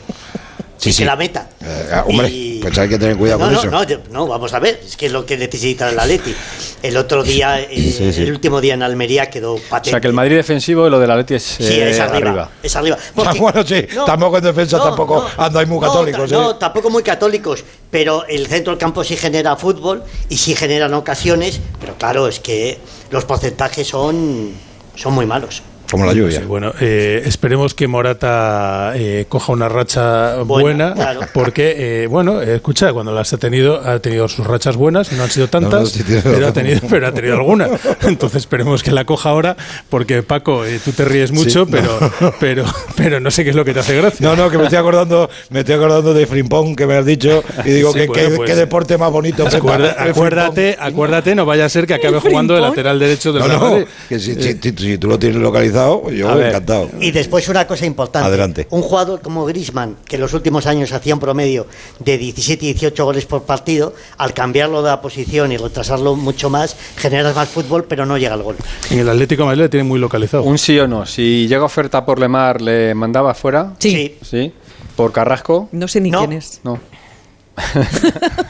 Sí, 0.82 0.90
y 0.90 0.94
sí. 0.94 1.00
que 1.04 1.06
la 1.06 1.16
meta. 1.16 1.48
Eh, 1.64 1.90
ah, 1.94 2.04
hombre, 2.08 2.28
Y- 2.28 2.60
pues 2.60 2.76
hay 2.80 2.90
que 2.90 2.98
tener 2.98 3.16
cuidado 3.16 3.38
no, 3.40 3.46
con 3.46 3.54
no, 3.54 3.60
eso. 3.60 3.70
No, 3.70 3.84
yo- 3.84 4.00
no, 4.10 4.26
vamos 4.26 4.52
a 4.52 4.60
ver, 4.60 4.82
es 4.84 4.98
que 4.98 5.06
es 5.06 5.12
lo 5.12 5.24
que 5.28 5.38
necesita 5.38 5.88
el 5.90 6.00
Atleti. 6.00 6.34
El 6.82 6.98
otro 6.98 7.22
día, 7.24 7.62
eh, 7.62 8.14
el 8.18 8.32
último 8.32 8.60
día 8.60 8.74
en 8.74 8.82
Almería 8.82 9.30
quedó 9.30 9.54
O 9.54 9.60
patente. 9.60 9.92
sea, 9.92 10.02
que 10.02 10.08
el 10.08 10.14
Madrid 10.14 10.38
defensivo 10.38 10.88
y 10.88 10.90
lo 10.90 11.00
del 11.00 11.12
Atleti 11.12 11.36
es, 11.36 11.44
Sí, 11.44 11.66
eh, 11.66 11.92
es 11.92 12.00
arriba, 12.00 12.50
Es 12.64 12.76
arriba. 12.76 12.98
Porque- 13.16 13.40
bueno, 13.40 13.64
sí, 13.64 13.86
tampoco 14.08 14.38
en 14.40 14.44
defensa 14.44 14.82
tampoco 14.82 15.24
andáis 15.38 15.68
muy 15.70 15.80
no, 15.80 15.86
católicos. 15.88 16.32
No, 16.32 16.56
tampoco 16.56 16.90
muy 16.90 17.04
católicos, 17.04 17.64
pero 17.92 18.26
el 18.26 18.48
centro 18.48 18.72
del 18.74 18.80
campo 18.80 19.04
sí 19.04 19.16
genera 19.16 19.56
fútbol 19.58 20.04
y 20.30 20.38
sí 20.38 20.56
generan 20.56 20.96
ocasiones, 20.96 21.60
pero 21.80 21.94
claro, 21.96 22.28
es 22.28 22.40
que 22.40 22.80
los 23.12 23.24
porcentajes 23.26 23.88
son, 23.88 24.52
son 24.96 25.14
muy 25.14 25.28
malos. 25.28 25.62
Como 25.92 26.06
la 26.06 26.14
lluvia. 26.14 26.40
Sí, 26.40 26.46
bueno, 26.46 26.74
eh, 26.80 27.22
esperemos 27.26 27.74
que 27.74 27.88
Morata 27.88 28.94
eh, 28.96 29.26
coja 29.28 29.52
una 29.52 29.68
racha 29.70 30.38
buena, 30.44 30.92
Buena, 30.92 30.94
claro. 30.94 31.22
porque, 31.34 32.04
eh, 32.04 32.08
bueno, 32.08 32.42
escucha, 32.42 32.94
cuando 32.94 33.12
las 33.14 33.34
ha 33.34 33.38
tenido, 33.38 33.82
ha 33.86 34.00
tenido 34.00 34.28
sus 34.30 34.48
rachas 34.48 34.76
buenas, 34.78 35.12
no 35.12 35.24
han 35.24 35.30
sido 35.30 35.48
tantas, 35.50 35.72
No, 35.72 35.80
no, 35.80 35.86
sí, 35.86 36.04
pero, 36.24 36.48
ha 36.48 36.54
tenido, 36.54 36.80
pero 36.90 37.08
ha 37.08 37.12
tenido 37.12 37.36
alguna. 37.36 37.68
Entonces 38.04 38.38
esperemos 38.44 38.84
que 38.84 38.92
la 38.92 39.06
coja 39.06 39.30
ahora, 39.30 39.58
porque 39.90 40.24
Paco, 40.24 40.66
eh, 40.66 40.80
tú 40.84 40.92
te 40.92 41.04
ríes 41.06 41.32
mucho, 41.32 41.66
Sí, 41.66 41.72
pero, 41.72 42.00
pero, 42.40 42.66
pero 42.96 43.20
no 43.20 43.30
sé 43.32 43.44
qué 43.44 43.50
es 43.50 43.56
lo 43.56 43.66
que 43.66 43.74
te 43.74 43.82
hace 43.82 43.96
gracia. 43.98 44.26
No, 44.26 44.36
no, 44.36 44.50
que 44.50 44.58
me 44.58 44.64
estoy 44.64 44.78
acordando, 44.80 45.30
me 45.50 45.60
estoy 45.60 45.76
acordando 45.76 46.14
de 46.14 46.26
Frimpong 46.26 46.76
que 46.76 46.86
me 46.88 46.96
has 46.96 47.06
dicho 47.06 47.44
y 47.66 47.70
digo 47.72 47.92
Sí, 47.92 48.00
que 48.00 48.08
bueno, 48.08 48.30
qué, 48.30 48.36
pues, 48.36 48.50
qué 48.50 48.56
deporte 48.56 48.98
más 48.98 49.12
bonito. 49.12 49.46
Acuerda- 49.46 49.96
acuérdate, 49.98 50.78
acuérdate, 50.80 51.36
no 51.36 51.46
vaya 51.46 51.66
a 51.66 51.70
ser 51.70 51.86
que 51.86 51.96
acabe 51.96 52.20
jugando 52.20 52.56
de 52.56 52.62
lateral 52.62 52.98
derecho 53.00 53.34
del 53.34 53.42
No, 53.42 53.48
Real 53.48 53.60
no, 53.60 53.70
Madrid. 53.72 53.86
que 54.08 54.20
si, 54.20 54.36
si- 54.36 54.54
si- 54.54 54.72
si 54.78 54.98
tú 54.98 55.08
lo 55.08 55.20
tienes 55.20 55.40
localizado, 55.42 55.81
yo 56.12 56.30
A 56.30 56.36
ver. 56.36 56.48
encantado. 56.50 56.90
Y 57.00 57.12
después 57.12 57.48
una 57.50 57.66
cosa 57.68 57.86
importante. 57.86 58.28
Adelante. 58.28 58.68
Un 58.70 58.82
jugador 58.82 59.22
como 59.22 59.46
Grisman, 59.46 59.98
que 60.06 60.16
en 60.18 60.22
los 60.22 60.34
últimos 60.34 60.66
años 60.68 60.92
hacía 60.92 61.14
un 61.14 61.20
promedio 61.20 61.68
de 62.00 62.18
17 62.18 62.66
y 62.66 62.74
18 62.74 63.06
goles 63.06 63.26
por 63.26 63.44
partido, 63.44 63.94
al 64.18 64.34
cambiarlo 64.34 64.82
de 64.84 64.90
la 64.90 65.02
posición 65.02 65.52
y 65.52 65.58
retrasarlo 65.58 66.16
mucho 66.16 66.50
más, 66.50 66.76
generas 66.98 67.36
más 67.36 67.50
fútbol, 67.50 67.86
pero 67.86 68.06
no 68.06 68.18
llega 68.18 68.34
al 68.34 68.44
gol. 68.44 68.56
En 68.90 69.00
el 69.00 69.10
Atlético 69.10 69.44
de 69.44 69.48
Madrid 69.48 69.62
le 69.64 69.70
tienen 69.70 69.88
muy 69.88 70.00
localizado. 70.00 70.44
Un 70.44 70.58
sí 70.58 70.78
o 70.80 70.88
no. 70.88 71.06
Si 71.06 71.48
llega 71.48 71.64
oferta 71.64 72.06
por 72.06 72.20
Lemar, 72.20 72.62
¿le 72.62 72.94
mandaba 72.96 73.34
fuera? 73.34 73.74
Sí. 73.80 74.18
Sí. 74.22 74.52
¿Por 74.96 75.12
Carrasco? 75.12 75.70
No 75.72 75.88
sé 75.88 76.02
ni 76.02 76.12
No. 76.12 76.20
quién 76.20 76.34
es. 76.34 76.60
No. 76.64 76.80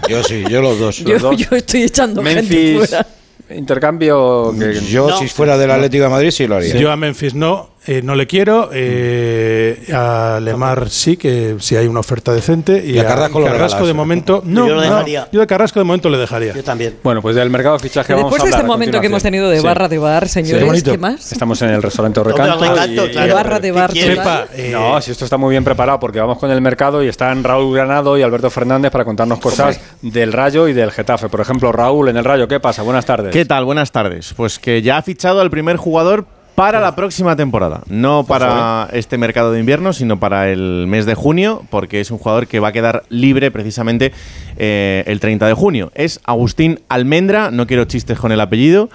Yo 0.09 0.23
sí, 0.23 0.43
yo 0.49 0.61
los 0.61 0.79
dos. 0.79 0.97
Yo, 0.99 1.17
dos. 1.19 1.35
yo 1.37 1.55
estoy 1.55 1.83
echando 1.83 2.21
gente 2.23 2.41
Memphis, 2.41 2.77
fuera. 2.89 3.07
Intercambio. 3.55 4.53
que- 4.57 4.79
Yo, 4.81 5.09
No. 5.09 5.17
si 5.17 5.27
fuera 5.27 5.57
del 5.57 5.71
Atlético 5.71 6.03
de 6.03 6.09
Madrid, 6.09 6.31
sí 6.31 6.47
lo 6.47 6.55
haría. 6.57 6.75
Yo 6.75 6.91
a 6.91 6.95
Memphis 6.95 7.33
no, 7.33 7.69
eh, 7.87 8.01
no 8.03 8.15
le 8.15 8.27
quiero. 8.27 8.69
eh, 8.73 9.87
a 9.93 10.39
Lemar 10.41 10.89
sí, 10.89 11.17
que 11.17 11.55
si 11.59 11.75
hay 11.75 11.87
una 11.87 11.99
oferta 12.01 12.31
decente. 12.33 12.83
Y, 12.85 12.91
Y 12.93 12.99
a 12.99 13.05
Carrasco 13.05 13.39
lo 13.39 13.47
regalas. 13.47 13.85
de 13.85 13.93
momento. 13.93 14.41
No, 14.45 14.67
Yo 14.67 14.75
lo 14.75 14.81
no, 14.81 14.81
dejaría. 14.81 15.27
yo 15.31 15.39
de 15.39 15.47
Carrasco 15.47 15.79
de 15.79 15.83
momento 15.85 16.09
le 16.09 16.17
dejaría. 16.17 16.53
Yo 16.53 16.63
también. 16.63 16.97
Bueno, 17.03 17.21
pues 17.21 17.35
del 17.35 17.49
mercado 17.49 17.77
de 17.77 17.83
fichaje 17.83 18.07
Que 18.07 18.13
vamos 18.13 18.31
después 18.31 18.41
a 18.41 18.45
de 18.45 18.47
hablar. 18.49 18.59
este 18.61 18.65
a 18.65 18.75
momento 18.75 19.01
que 19.01 19.07
hemos 19.07 19.23
tenido 19.23 19.49
de 19.49 19.57
Sí. 19.59 19.63
barra 19.65 19.87
de 19.87 19.97
bar, 19.97 20.27
señores. 20.27 20.83
¿qué 20.83 20.97
más? 20.97 21.31
Estamos 21.31 21.61
en 21.61 21.69
el 21.69 21.81
restaurante 21.81 22.23
Recanto. 22.23 22.65
Y-. 22.65 23.31
Barra 23.31 23.59
de 23.59 23.71
bar. 23.71 23.91
Pepa, 23.93 24.45
eh, 24.55 24.69
No, 24.71 24.99
si 25.01 25.11
esto 25.11 25.25
está 25.25 25.37
muy 25.37 25.51
bien 25.51 25.63
preparado 25.63 25.99
porque 25.99 26.19
vamos 26.19 26.37
con 26.37 26.51
el 26.51 26.61
mercado 26.61 27.03
y 27.03 27.07
están 27.07 27.43
Raúl 27.43 27.75
Granado 27.75 28.17
y 28.17 28.21
Alberto 28.21 28.49
Fernández 28.49 28.91
para 28.91 29.05
contarnos 29.05 29.39
cosas 29.39 29.79
del 30.01 30.33
Rayo 30.33 30.67
y 30.67 30.73
del 30.73 30.91
Getafe. 30.91 31.29
Por 31.29 31.41
ejemplo, 31.41 31.71
Raúl 31.71 32.09
en 32.09 32.17
el 32.17 32.23
Rayo, 32.25 32.47
¿qué 32.47 32.59
pasa? 32.59 32.83
Buenas 32.83 33.05
tardes. 33.05 33.31
¿Qué 33.31 33.45
tal? 33.45 33.65
Buenas 33.65 33.91
tardes. 33.91 34.33
Pues 34.35 34.59
que 34.59 34.81
ya 34.81 34.97
ha 34.97 35.01
fichado 35.01 35.41
al 35.41 35.49
primer 35.49 35.77
jugador 35.77 36.25
para 36.55 36.79
la 36.79 36.95
próxima 36.95 37.35
temporada. 37.35 37.81
No 37.87 38.25
para 38.25 38.89
este 38.93 39.17
mercado 39.17 39.51
de 39.51 39.59
invierno, 39.59 39.93
sino 39.93 40.19
para 40.19 40.49
el 40.49 40.85
mes 40.87 41.05
de 41.05 41.15
junio, 41.15 41.63
porque 41.69 41.99
es 41.99 42.11
un 42.11 42.17
jugador 42.17 42.47
que 42.47 42.59
va 42.59 42.69
a 42.69 42.71
quedar 42.71 43.03
libre 43.09 43.51
precisamente 43.51 44.11
eh, 44.57 45.03
el 45.07 45.19
30 45.19 45.47
de 45.47 45.53
junio. 45.53 45.91
Es 45.95 46.19
Agustín 46.23 46.79
Almendra, 46.89 47.51
no 47.51 47.67
quiero 47.67 47.85
chistes 47.85 48.19
con 48.19 48.31
el 48.31 48.41
apellido. 48.41 48.89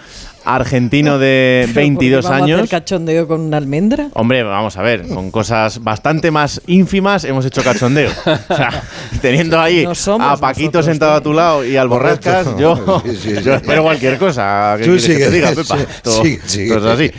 Argentino 0.46 1.18
de 1.18 1.68
22 1.74 2.24
¿Vamos 2.24 2.40
a 2.40 2.44
hacer 2.44 2.54
años. 2.56 2.70
cachondeo 2.70 3.26
con 3.28 3.40
una 3.40 3.56
almendra? 3.56 4.08
Hombre, 4.14 4.42
vamos 4.44 4.76
a 4.76 4.82
ver, 4.82 5.06
con 5.08 5.30
cosas 5.30 5.82
bastante 5.82 6.30
más 6.30 6.62
ínfimas 6.66 7.24
hemos 7.24 7.44
hecho 7.44 7.62
cachondeo. 7.62 8.10
O 8.48 8.54
sea, 8.56 8.82
teniendo 9.20 9.60
ahí 9.60 9.84
No 9.84 10.22
a 10.22 10.36
Paquito 10.36 10.82
sentado 10.82 11.14
a 11.14 11.20
tu 11.20 11.32
lado 11.32 11.64
y 11.64 11.76
al 11.76 11.88
Borrascas, 11.88 12.56
yo, 12.56 13.02
Sí, 13.04 13.16
sí, 13.16 13.36
sí. 13.36 13.42
yo 13.42 13.54
espero 13.54 13.82
cualquier 13.82 14.18
cosa. 14.18 14.76
¿Qué 14.78 14.84
Tú 14.84 14.92
que 14.92 14.96
te 14.98 15.02
sigue, 15.02 15.30
diga, 15.30 15.50
Pepa? 15.54 15.78
esto 15.80 16.22
es 16.24 16.84
así. 16.84 17.10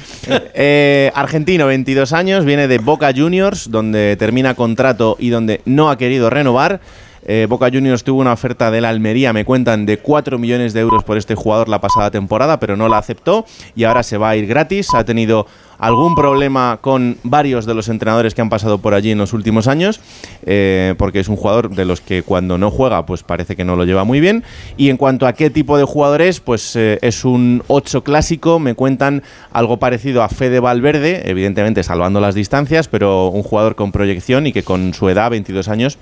Eh, 0.53 1.11
argentino, 1.13 1.67
22 1.67 2.13
años, 2.13 2.45
viene 2.45 2.67
de 2.67 2.77
Boca 2.77 3.11
Juniors, 3.15 3.69
donde 3.69 4.15
termina 4.17 4.53
contrato 4.55 5.17
y 5.19 5.29
donde 5.29 5.61
no 5.65 5.89
ha 5.89 5.97
querido 5.97 6.29
renovar. 6.29 6.79
Eh, 7.27 7.45
Boca 7.49 7.69
Juniors 7.71 8.05
tuvo 8.05 8.21
una 8.21 8.31
oferta 8.31 8.71
de 8.71 8.79
la 8.79 8.89
Almería, 8.89 9.33
me 9.33 9.43
cuentan, 9.43 9.85
de 9.85 9.97
4 9.97 10.39
millones 10.39 10.73
de 10.73 10.79
euros 10.79 11.03
por 11.03 11.17
este 11.17 11.35
jugador 11.35 11.67
la 11.67 11.81
pasada 11.81 12.09
temporada, 12.09 12.59
pero 12.59 12.77
no 12.77 12.87
la 12.87 12.97
aceptó 12.97 13.45
y 13.75 13.83
ahora 13.83 14.01
se 14.01 14.17
va 14.17 14.29
a 14.29 14.35
ir 14.37 14.47
gratis. 14.47 14.93
Ha 14.93 15.03
tenido 15.03 15.45
algún 15.77 16.15
problema 16.15 16.79
con 16.81 17.17
varios 17.23 17.65
de 17.65 17.73
los 17.73 17.89
entrenadores 17.89 18.33
que 18.33 18.41
han 18.41 18.49
pasado 18.49 18.77
por 18.77 18.93
allí 18.93 19.11
en 19.11 19.17
los 19.17 19.33
últimos 19.33 19.67
años, 19.67 19.99
eh, 20.45 20.95
porque 20.97 21.19
es 21.19 21.27
un 21.27 21.35
jugador 21.35 21.75
de 21.75 21.85
los 21.85 22.01
que 22.01 22.23
cuando 22.23 22.57
no 22.57 22.71
juega, 22.71 23.05
pues 23.05 23.23
parece 23.23 23.55
que 23.55 23.65
no 23.65 23.75
lo 23.75 23.83
lleva 23.83 24.05
muy 24.05 24.19
bien. 24.19 24.43
Y 24.77 24.89
en 24.89 24.97
cuanto 24.97 25.27
a 25.27 25.33
qué 25.33 25.49
tipo 25.49 25.77
de 25.77 25.83
jugador 25.83 26.21
es, 26.21 26.39
pues 26.39 26.75
eh, 26.75 26.97
es 27.01 27.25
un 27.25 27.61
8 27.67 28.03
clásico, 28.03 28.57
me 28.59 28.73
cuentan 28.73 29.21
algo 29.51 29.77
parecido 29.77 30.23
a 30.23 30.29
Fede 30.29 30.59
Valverde, 30.59 31.29
evidentemente 31.29 31.83
salvando 31.83 32.21
las 32.21 32.35
distancias, 32.35 32.87
pero 32.87 33.27
un 33.27 33.43
jugador 33.43 33.75
con 33.75 33.91
proyección 33.91 34.47
y 34.47 34.53
que 34.53 34.63
con 34.63 34.93
su 34.93 35.09
edad, 35.09 35.29
22 35.29 35.67
años, 35.67 35.97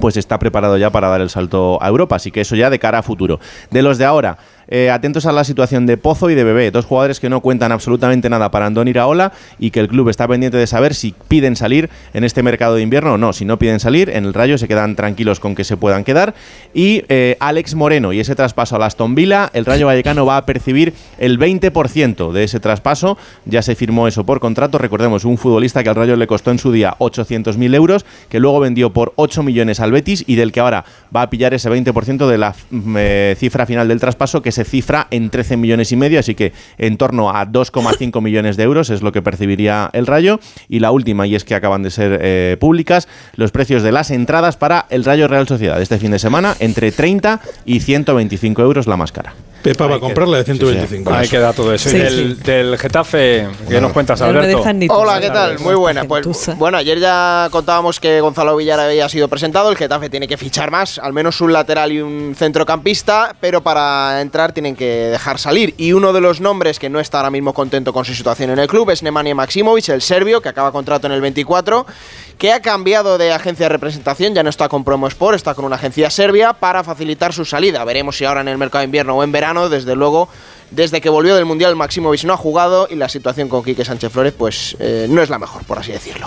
pues 0.00 0.16
está 0.16 0.38
preparado 0.38 0.76
ya 0.76 0.90
para 0.90 1.08
dar 1.08 1.20
el 1.20 1.30
salto 1.30 1.78
a 1.82 1.88
Europa. 1.88 2.16
Así 2.16 2.30
que 2.30 2.42
eso 2.42 2.56
ya 2.56 2.70
de 2.70 2.78
cara 2.78 2.98
a 2.98 3.02
futuro. 3.02 3.40
De 3.70 3.82
los 3.82 3.98
de 3.98 4.04
ahora, 4.04 4.38
eh, 4.68 4.90
atentos 4.90 5.26
a 5.26 5.32
la 5.32 5.44
situación 5.44 5.86
de 5.86 5.96
Pozo 5.96 6.30
y 6.30 6.34
de 6.34 6.44
Bebé, 6.44 6.70
dos 6.70 6.84
jugadores 6.84 7.20
que 7.20 7.28
no 7.28 7.40
cuentan 7.40 7.72
absolutamente 7.72 8.28
nada 8.28 8.50
para 8.50 8.66
Andón 8.66 8.88
Iraola 8.88 9.32
y 9.58 9.70
que 9.70 9.80
el 9.80 9.88
club 9.88 10.08
está 10.08 10.26
pendiente 10.26 10.56
de 10.56 10.66
saber 10.66 10.94
si 10.94 11.14
piden 11.28 11.56
salir 11.56 11.88
en 12.14 12.24
este 12.24 12.42
mercado 12.42 12.74
de 12.74 12.82
invierno 12.82 13.14
o 13.14 13.18
no. 13.18 13.32
Si 13.32 13.44
no 13.44 13.58
piden 13.58 13.80
salir, 13.80 14.10
en 14.10 14.24
el 14.24 14.34
Rayo 14.34 14.58
se 14.58 14.68
quedan 14.68 14.96
tranquilos 14.96 15.40
con 15.40 15.54
que 15.54 15.64
se 15.64 15.76
puedan 15.76 16.04
quedar. 16.04 16.34
Y 16.74 17.04
eh, 17.08 17.36
Alex 17.40 17.74
Moreno 17.74 18.12
y 18.12 18.20
ese 18.20 18.34
traspaso 18.34 18.76
a 18.76 18.86
Aston 18.86 19.14
Villa, 19.14 19.50
el 19.52 19.64
Rayo 19.64 19.86
Vallecano 19.86 20.26
va 20.26 20.36
a 20.36 20.46
percibir 20.46 20.94
el 21.18 21.38
20% 21.38 22.32
de 22.32 22.44
ese 22.44 22.60
traspaso. 22.60 23.18
Ya 23.44 23.62
se 23.62 23.74
firmó 23.74 24.08
eso 24.08 24.24
por 24.24 24.40
contrato. 24.40 24.78
Recordemos, 24.78 25.24
un 25.24 25.38
futbolista 25.38 25.82
que 25.82 25.88
al 25.88 25.96
Rayo 25.96 26.16
le 26.16 26.26
costó 26.26 26.50
en 26.50 26.58
su 26.58 26.72
día 26.72 26.96
800.000 26.98 27.74
euros, 27.74 28.04
que 28.28 28.40
luego 28.40 28.60
vendió 28.60 28.92
por 28.92 29.12
8 29.16 29.42
millones 29.42 29.80
al 29.80 29.92
Betis 29.92 30.24
y 30.26 30.36
del 30.36 30.52
que 30.52 30.60
ahora 30.60 30.84
va 31.14 31.22
a 31.22 31.30
pillar 31.30 31.54
ese 31.54 31.70
20% 31.70 32.26
de 32.26 32.38
la 32.38 32.54
mm, 32.70 32.96
eh, 32.98 33.36
cifra 33.38 33.66
final 33.66 33.88
del 33.88 34.00
traspaso, 34.00 34.42
que 34.42 34.52
se 34.56 34.64
cifra 34.64 35.06
en 35.10 35.30
13 35.30 35.56
millones 35.56 35.92
y 35.92 35.96
medio, 35.96 36.18
así 36.18 36.34
que 36.34 36.52
en 36.78 36.96
torno 36.96 37.30
a 37.30 37.46
2,5 37.46 38.20
millones 38.22 38.56
de 38.56 38.64
euros 38.64 38.90
es 38.90 39.02
lo 39.02 39.12
que 39.12 39.22
percibiría 39.22 39.90
el 39.92 40.06
Rayo. 40.06 40.40
Y 40.68 40.80
la 40.80 40.90
última, 40.90 41.26
y 41.26 41.34
es 41.34 41.44
que 41.44 41.54
acaban 41.54 41.82
de 41.82 41.90
ser 41.90 42.18
eh, 42.22 42.56
públicas, 42.58 43.06
los 43.36 43.52
precios 43.52 43.82
de 43.82 43.92
las 43.92 44.10
entradas 44.10 44.56
para 44.56 44.86
el 44.90 45.04
Rayo 45.04 45.28
Real 45.28 45.46
Sociedad 45.46 45.80
este 45.80 45.98
fin 45.98 46.10
de 46.10 46.18
semana, 46.18 46.56
entre 46.58 46.90
30 46.90 47.40
y 47.64 47.80
125 47.80 48.62
euros 48.62 48.86
la 48.86 48.96
más 48.96 49.12
cara. 49.12 49.34
Pepa 49.66 49.88
va 49.88 49.96
a 49.96 50.00
comprarla 50.00 50.38
de 50.38 50.44
125. 50.44 51.12
Ahí 51.12 51.28
queda 51.28 51.52
todo 51.52 51.74
eso. 51.74 51.90
Sí, 51.90 51.96
y 51.96 51.98
del, 51.98 52.36
sí. 52.36 52.42
del 52.44 52.78
Getafe, 52.78 53.48
¿qué 53.68 53.80
nos 53.80 53.92
cuentas, 53.92 54.20
No 54.20 54.26
Alberto? 54.26 54.72
ni 54.72 54.86
Hola. 54.88 55.20
¿qué 55.20 55.28
tal? 55.28 55.58
Muy 55.58 55.74
buena. 55.74 56.04
Pues 56.04 56.56
bueno, 56.56 56.78
ayer 56.78 57.00
ya 57.00 57.48
contábamos 57.50 57.98
que 57.98 58.20
Gonzalo 58.20 58.54
Villar 58.54 58.78
había 58.78 59.08
sido 59.08 59.26
presentado. 59.26 59.68
El 59.68 59.76
Getafe 59.76 60.08
tiene 60.08 60.28
que 60.28 60.36
fichar 60.36 60.70
más, 60.70 61.00
al 61.00 61.12
menos 61.12 61.40
un 61.40 61.52
lateral 61.52 61.90
y 61.90 62.00
un 62.00 62.36
centrocampista, 62.36 63.34
pero 63.40 63.60
para 63.60 64.20
entrar 64.20 64.52
tienen 64.52 64.76
que 64.76 65.08
dejar 65.08 65.40
salir. 65.40 65.74
Y 65.78 65.94
uno 65.94 66.12
de 66.12 66.20
los 66.20 66.40
nombres 66.40 66.78
que 66.78 66.88
no 66.88 67.00
está 67.00 67.18
ahora 67.18 67.30
mismo 67.30 67.52
contento 67.52 67.92
con 67.92 68.04
su 68.04 68.14
situación 68.14 68.50
en 68.50 68.60
el 68.60 68.68
club 68.68 68.90
es 68.90 69.02
Nemanja 69.02 69.34
Maximovic, 69.34 69.88
el 69.88 70.00
serbio, 70.00 70.40
que 70.40 70.48
acaba 70.48 70.70
contrato 70.70 71.08
en 71.08 71.12
el 71.12 71.20
24, 71.20 71.86
que 72.38 72.52
ha 72.52 72.60
cambiado 72.60 73.18
de 73.18 73.32
agencia 73.32 73.64
de 73.64 73.70
representación, 73.70 74.34
ya 74.34 74.42
no 74.42 74.50
está 74.50 74.68
con 74.68 74.84
Promo 74.84 75.08
Sport, 75.08 75.36
está 75.36 75.54
con 75.54 75.64
una 75.64 75.76
agencia 75.76 76.10
serbia 76.10 76.52
para 76.52 76.84
facilitar 76.84 77.32
su 77.32 77.44
salida. 77.44 77.84
Veremos 77.84 78.16
si 78.16 78.24
ahora 78.24 78.42
en 78.42 78.48
el 78.48 78.58
mercado 78.58 78.80
de 78.80 78.84
invierno 78.84 79.16
o 79.16 79.24
en 79.24 79.32
verano, 79.32 79.55
desde 79.68 79.94
luego. 79.96 80.28
Desde 80.70 81.00
que 81.00 81.08
volvió 81.08 81.36
del 81.36 81.44
Mundial, 81.44 81.76
Maximovic 81.76 82.24
no 82.24 82.32
ha 82.32 82.36
jugado 82.36 82.88
y 82.90 82.96
la 82.96 83.08
situación 83.08 83.48
con 83.48 83.62
Quique 83.62 83.84
Sánchez 83.84 84.12
Flores 84.12 84.32
pues 84.36 84.76
eh, 84.80 85.06
no 85.08 85.22
es 85.22 85.30
la 85.30 85.38
mejor, 85.38 85.64
por 85.64 85.78
así 85.78 85.92
decirlo. 85.92 86.26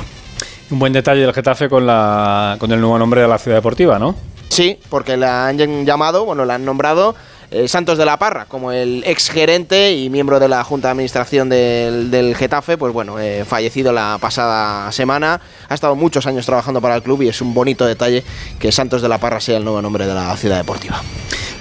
Un 0.72 0.80
buen 0.80 0.94
detalle 0.94 1.22
del 1.22 1.34
Getafe 1.34 1.68
con, 1.68 1.86
la, 1.86 2.56
con 2.60 2.72
el 2.72 2.80
nuevo 2.80 2.98
nombre 2.98 3.22
de 3.22 3.28
la 3.28 3.38
ciudad 3.38 3.58
deportiva, 3.58 4.00
¿no? 4.00 4.16
Sí, 4.50 4.80
porque 4.90 5.18
la 5.18 5.48
han 5.48 5.86
llamado, 5.86 6.26
bueno, 6.26 6.46
la 6.46 6.56
han 6.56 6.66
nombrado 6.66 7.16
eh, 7.52 7.68
Santos 7.68 7.98
de 7.98 8.06
la 8.06 8.18
Parra 8.18 8.46
como 8.46 8.72
el 8.72 9.04
ex 9.08 9.30
gerente 9.30 9.94
y 9.94 10.10
miembro 10.10 10.40
de 10.40 10.48
la 10.48 10.64
Junta 10.64 10.90
de 10.90 10.92
Administración 10.92 11.50
del, 11.50 12.12
del 12.12 12.36
Getafe, 12.36 12.78
pues 12.78 12.94
bueno, 12.94 13.20
eh, 13.20 13.44
fallecido 13.46 13.92
la 13.92 14.18
pasada 14.22 14.92
semana. 14.92 15.42
Ha 15.68 15.74
estado 15.74 15.96
muchos 15.96 16.28
años 16.28 16.46
trabajando 16.46 16.80
para 16.80 16.96
el 16.96 17.02
club 17.02 17.24
y 17.24 17.30
es 17.30 17.42
un 17.42 17.54
bonito 17.54 17.86
detalle 17.86 18.24
que 18.60 18.72
Santos 18.72 19.02
de 19.02 19.10
la 19.10 19.18
Parra 19.18 19.40
sea 19.40 19.58
el 19.58 19.64
nuevo 19.64 19.82
nombre 19.82 20.06
de 20.06 20.14
la 20.14 20.38
ciudad 20.38 20.58
deportiva. 20.58 21.02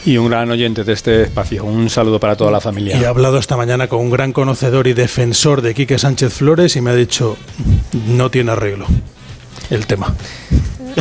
Y 0.09 0.17
un 0.17 0.31
gran 0.31 0.51
oyente 0.51 0.85
de 0.85 0.93
este 0.95 1.23
espacio. 1.25 1.65
Un 1.65 1.91
saludo 1.91 2.19
para 2.19 2.35
toda 2.35 2.51
la 2.51 2.57
Y 2.57 2.61
he 2.61 2.63
familia. 2.63 3.09
hablado 3.11 3.37
esta 3.39 3.59
mañana 3.59 3.89
con 3.89 4.01
un 4.01 4.09
gran 4.11 4.33
conocedor 4.33 4.87
y 4.87 4.95
defensor 4.95 5.61
de 5.61 5.75
Quique 5.75 5.99
Sánchez 5.99 6.33
Flores 6.33 6.77
y 6.77 6.81
me 6.81 6.91
ha 6.93 6.95
dicho, 6.95 7.37
no 8.07 8.31
tiene 8.31 8.53
arreglo 8.53 8.87
el 9.69 9.87
tema. 9.87 10.15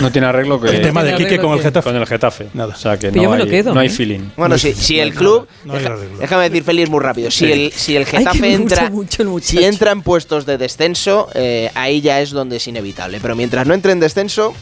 No 0.01 0.11
tiene 0.11 0.27
arreglo 0.27 0.59
que 0.59 0.67
El 0.69 0.81
tema 0.81 1.03
de 1.03 1.13
¿Tiene 1.13 1.23
Quique 1.31 1.41
con 1.41 1.53
el? 1.57 1.61
Getafe. 1.63 1.89
con 1.89 1.95
el 1.95 2.05
Getafe. 2.05 2.47
Nada. 2.53 2.75
O 2.75 2.77
sea 2.77 2.99
que 2.99 3.07
Pero 3.09 3.21
yo 3.23 3.23
no 3.23 3.31
me 3.31 3.37
lo 3.37 3.43
hay, 3.45 3.49
quedo, 3.49 3.73
no 3.73 3.79
hay 3.79 3.87
¿eh? 3.87 3.91
feeling. 3.91 4.19
Bueno, 4.35 4.57
sí, 4.57 4.73
si 4.73 4.99
el 4.99 5.13
club. 5.13 5.47
no 5.63 5.73
hay 5.73 5.79
deja- 5.79 5.93
arreglo. 5.93 6.17
déjame 6.17 6.43
decir 6.49 6.63
feliz 6.65 6.89
muy 6.89 6.99
rápido. 6.99 7.31
Si, 7.31 7.45
Sí. 7.45 7.51
el, 7.53 7.71
si 7.71 7.95
el 7.95 8.05
Getafe 8.05 8.53
entra. 8.53 8.89
mucho 8.89 9.23
el 9.23 9.41
si 9.41 9.63
entra 9.63 9.91
en 9.93 10.01
puestos 10.01 10.45
de 10.45 10.57
descenso, 10.57 11.29
eh, 11.33 11.71
ahí 11.75 12.01
ya 12.01 12.19
es 12.19 12.31
donde 12.31 12.57
es 12.57 12.67
inevitable. 12.67 13.19
Pero 13.21 13.35
mientras 13.37 13.65
no 13.65 13.73
entre 13.73 13.93
en 13.93 14.01
descenso, 14.01 14.53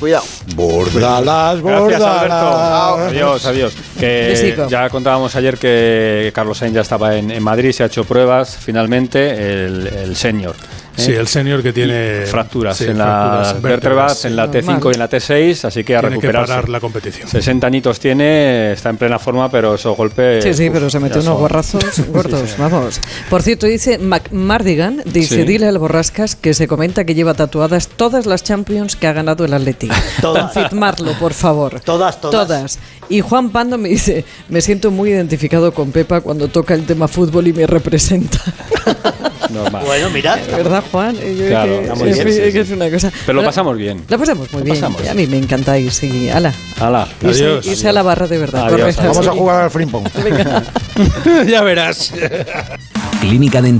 cuidado. 0.00 0.24
Bordalas, 0.56 1.62
Gracias, 1.62 2.02
Alberto. 2.02 2.34
bordalas. 2.34 3.10
Adiós, 3.10 3.46
adiós. 3.46 3.72
Que 3.98 4.56
ya 4.68 4.88
contábamos 4.90 5.36
ayer 5.36 5.58
que 5.58 6.32
Carlos 6.34 6.58
Sainz 6.58 6.74
ya 6.74 6.80
estaba 6.80 7.16
en, 7.16 7.30
en 7.30 7.42
Madrid, 7.42 7.70
se 7.72 7.82
ha 7.84 7.86
hecho 7.86 8.04
pruebas 8.04 8.56
finalmente, 8.58 9.30
el, 9.64 9.86
el 9.86 10.16
senior. 10.16 10.56
¿Eh? 10.96 11.00
Sí, 11.02 11.12
el 11.12 11.26
señor 11.28 11.62
que 11.62 11.72
tiene 11.72 12.22
fracturas 12.26 12.76
sí, 12.76 12.84
en 12.84 12.96
fracturas 12.96 13.52
las 13.54 13.62
vértebras, 13.62 14.18
sí. 14.18 14.26
en 14.28 14.36
la 14.36 14.46
T5 14.50 14.64
Normal. 14.64 14.82
y 14.84 14.94
en 14.94 14.98
la 14.98 15.10
T6, 15.10 15.64
así 15.64 15.84
que 15.84 15.96
a 15.96 16.00
Tiene 16.00 16.16
que 16.16 16.20
recuperarse. 16.22 16.52
parar 16.52 16.68
la 16.68 16.80
competición. 16.80 17.28
60 17.28 17.66
añitos 17.66 18.00
tiene, 18.00 18.72
está 18.72 18.90
en 18.90 18.96
plena 18.96 19.18
forma, 19.18 19.50
pero 19.50 19.74
esos 19.74 19.96
golpes. 19.96 20.44
Sí, 20.44 20.54
sí, 20.54 20.68
uf, 20.68 20.74
pero 20.74 20.90
se 20.90 20.98
mete 21.00 21.14
ya 21.14 21.20
unos 21.20 21.24
son- 21.32 21.38
guarrazos 21.38 21.84
gordos, 22.12 22.54
vamos. 22.58 23.00
Por 23.28 23.42
cierto, 23.42 23.66
dice 23.66 23.98
Mac 23.98 24.30
Mardigan, 24.32 25.02
dice, 25.06 25.36
Sí. 25.36 25.42
dile 25.44 25.66
al 25.68 25.78
Borrascas 25.78 26.36
que 26.36 26.54
se 26.54 26.66
comenta 26.68 27.04
que 27.04 27.14
lleva 27.14 27.34
tatuadas 27.34 27.88
todas 27.88 28.26
las 28.26 28.42
Champions 28.44 28.96
que 28.96 29.06
ha 29.06 29.12
ganado 29.12 29.44
el 29.44 29.54
Atlético. 29.54 29.94
Todas. 30.20 30.52
Confirmarlo, 30.52 31.12
por 31.18 31.32
favor. 31.34 31.80
Todas, 31.80 32.20
todas. 32.20 32.78
Y 33.08 33.20
Juan 33.20 33.50
Pando 33.50 33.78
me 33.78 33.88
dice, 33.88 34.24
me 34.48 34.60
siento 34.60 34.90
muy 34.90 35.10
identificado 35.10 35.72
con 35.72 35.90
Pepa 35.92 36.20
cuando 36.20 36.48
toca 36.48 36.74
el 36.74 36.84
tema 36.86 37.08
fútbol 37.08 37.46
y 37.48 37.52
me 37.52 37.66
representa. 37.66 38.38
Normal. 39.50 39.82
Bueno, 39.84 40.10
mira. 40.10 40.36
¿Verdad, 40.56 40.79
Juan? 40.82 41.16
Y 41.16 41.36
yo 41.36 41.46
Claro, 41.46 41.80
que- 41.80 41.86
en 41.88 42.02
bien, 42.02 42.14
fin, 42.16 42.32
sí, 42.34 42.40
que 42.40 42.52
sí. 42.52 42.58
es 42.58 42.70
una 42.70 42.90
cosa. 42.90 43.12
Pero 43.26 43.40
lo 43.40 43.44
pasamos 43.44 43.76
bien. 43.76 44.02
La 44.08 44.18
pasamos 44.18 44.52
muy 44.52 44.60
Lo 44.60 44.64
bien. 44.64 44.76
pasamos. 44.76 45.08
A 45.08 45.14
mí 45.14 45.26
me 45.26 45.38
encantáis. 45.38 46.02
Y, 46.02 46.28
ala, 46.30 46.52
Hala. 46.78 47.08
irse, 47.22 47.44
Adiós. 47.44 47.66
irse 47.66 47.88
a 47.88 47.92
la 47.92 48.02
barra 48.02 48.26
de 48.26 48.38
verdad. 48.38 48.66
Adiós, 48.66 48.98
adiós. 48.98 49.16
Vamos 49.16 49.26
a 49.26 49.32
jugar 49.32 49.62
al 49.64 49.70
frimpong. 49.70 50.04
Ya 51.46 51.62
verás. 51.62 52.12
Clínica 53.20 53.60